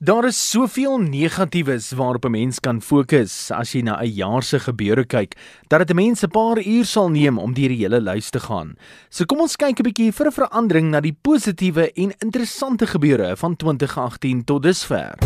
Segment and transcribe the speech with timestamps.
[0.00, 4.58] Daar is soveel negatiefs waarop 'n mens kan fokus as jy na 'n jaar se
[4.58, 5.34] gebeure kyk,
[5.66, 8.40] dat dit 'n mens 'n paar uur sal neem om deur die hele lys te
[8.40, 8.76] gaan.
[9.08, 13.36] So kom ons kyk 'n bietjie vir 'n verandering na die positiewe en interessante gebeure
[13.36, 15.18] van 2018 tot dusver.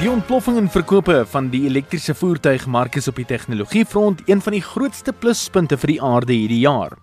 [0.00, 4.62] Die ontploffing in verkope van die elektriese voertuigmark is op die tegnologiefront een van die
[4.62, 6.98] grootste pluspunte vir die aarde hierdie jaar.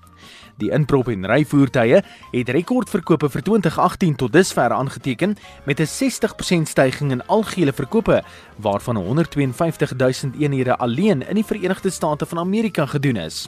[0.60, 2.02] Die inprop en ryvoertuie
[2.34, 8.24] het rekordverkope vir 2018 tot dusver aangeteken met 'n 60% stygings in algehele verkope
[8.58, 13.48] waarvan 152 000 eenhede alleen in die Verenigde State van Amerika gedoen is.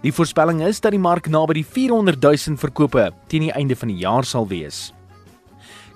[0.00, 3.88] Die voorspelling is dat die mark naby die 400 000 verkope teen die einde van
[3.88, 4.92] die jaar sal wees.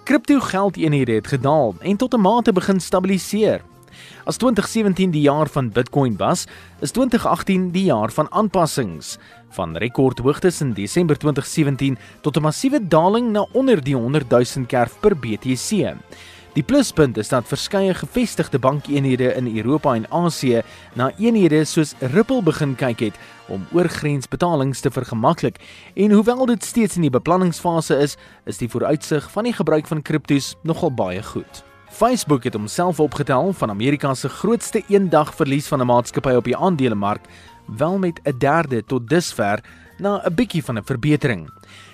[0.04, 3.60] Kripto geldeenhede het gedaal en tot 'n mate begin stabiliseer.
[4.24, 6.46] As 2017 die jaar van Bitcoin was,
[6.80, 9.18] is 2018 die jaar van aanpassings.
[9.50, 15.00] Van rekordhoogtes in Desember 2017 tot 'n massiewe daling na onder die 100 000 kerf
[15.00, 15.96] per BTC.
[16.58, 20.62] Die pluspunt is dat verskeie gevestigde bankeenhede in Europa en Asië
[20.98, 25.62] na eenhede soos Ripple begin kyk het om oorgrensbetalings te vergemaklik
[25.94, 30.02] en hoewel dit steeds in die beplanningsfase is, is die vooruitsig van die gebruik van
[30.02, 31.67] kriptos nogal baie goed.
[31.90, 36.56] Facebook het homself opgetel van Amerika se grootste eendag verlies van 'n maatskappy op die
[36.56, 37.26] aandelemark,
[37.76, 39.60] wel met 'n derde tot dusver
[39.98, 41.50] na 'n bietjie van 'n verbetering.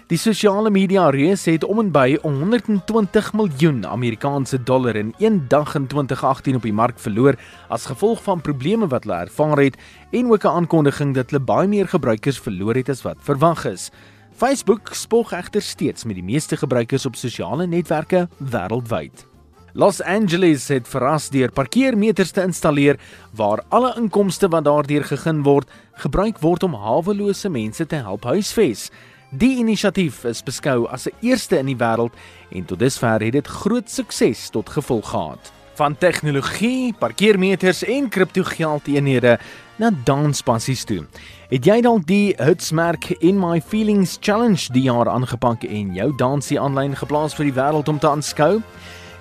[0.06, 5.74] Die sosiale media reus het om en by 120 miljoen Amerikaanse dollar in een dag
[5.74, 7.34] in 2018 op die mark verloor
[7.68, 9.76] as gevolg van probleme wat hulle ervaar het
[10.10, 13.90] en ook 'n aankondiging dat hulle baie meer gebruikers verloor het as wat verwag is.
[14.36, 19.33] Facebook spog egter steeds met die meeste gebruikers op sosiale netwerke wêreldwyd.
[19.77, 22.94] Los Angeles het verras deur parkeermeters te installeer
[23.34, 25.67] waar alle inkomste wat daardeur gegee word,
[25.98, 28.92] gebruik word om hawelose mense te help huisves.
[29.34, 32.14] Die inisiatief is beskou as 'n eerste in die wêreld
[32.55, 35.52] en tot dusver het dit groot sukses tot gevolg gehad.
[35.75, 39.39] Van tegnologie, parkeermeters en kriptogeldeenhede
[39.79, 41.05] na danspassies toe.
[41.51, 46.61] Het jy dalk die hitsmerk in my feelings challenge die jaar aangepak en jou dansie
[46.61, 48.63] aanlyn geplaas vir die wêreld om te aanskou?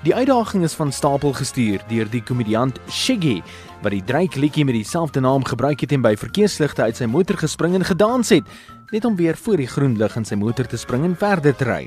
[0.04, 3.38] Die uitdaging is van stapel gestuur deur die komediant Shiggy
[3.86, 7.40] wat die Drake liedjie met dieselfde naam gebruik het en by verkeersligte uit sy motor
[7.40, 8.44] gespring en gedans het,
[8.92, 11.68] net om weer voor die groen lig in sy motor te spring en verder te
[11.70, 11.86] ry.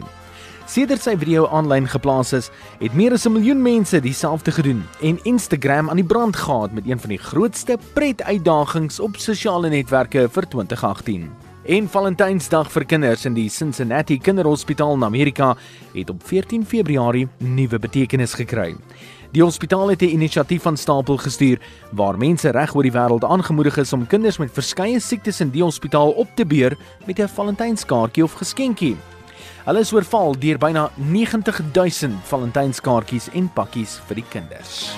[0.65, 2.49] Sedert sy video aanlyn geplaas is,
[2.81, 6.89] het meer as 'n miljoen mense dieselfde gedoen en Instagram aan die brand gehad met
[6.89, 11.46] een van die grootste pret-uitdagings op sosiale netwerke vir 2018.
[11.67, 15.49] En Valentynsdag vir kinders in die Cincinnati Kinderhospitaal in Amerika
[15.97, 18.77] het op 14 Februarie nuwe betekenis gekry.
[19.35, 21.59] Die hospitaal het 'n inisiatief van stapel gestuur
[21.91, 25.63] waar mense reg oor die wêreld aangemoedig is om kinders met verskeie siektes in die
[25.63, 26.77] hospitaal op te beur
[27.07, 28.97] met 'n Valentynskaartjie of geskenkie.
[29.65, 34.95] Hulle is oorval deur byna 90 000 Valentynskaartjies en pakkies vir die kinders.